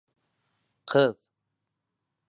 Ҡыҙ. 0.93 1.15